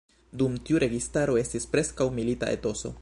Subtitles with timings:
[0.41, 2.95] Dum tiu registaro estis preskaŭ milita etoso.